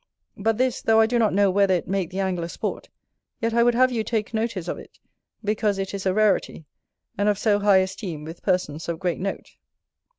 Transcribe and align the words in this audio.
But 0.35 0.57
this, 0.57 0.81
though 0.81 0.99
I 0.99 1.05
do 1.05 1.19
not 1.19 1.31
know 1.31 1.51
whether 1.51 1.75
it 1.75 1.87
make 1.87 2.09
the 2.09 2.21
angler 2.21 2.47
sport, 2.47 2.89
yet 3.39 3.53
I 3.53 3.61
would 3.61 3.75
have 3.75 3.91
you 3.91 4.03
take 4.03 4.33
notice 4.33 4.67
of 4.67 4.79
it, 4.79 4.97
because 5.43 5.77
it 5.77 5.93
is 5.93 6.07
a 6.07 6.11
rarity, 6.15 6.65
and 7.19 7.29
of 7.29 7.37
so 7.37 7.59
high 7.59 7.77
esteem 7.85 8.23
with 8.25 8.41
persons 8.41 8.89
of 8.89 8.97
great 8.97 9.19
note. 9.19 9.57